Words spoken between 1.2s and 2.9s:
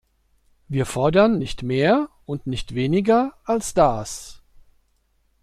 nicht mehr und nicht